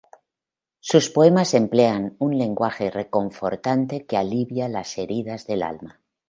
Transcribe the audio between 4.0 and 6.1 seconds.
que alivia las heridas del alma.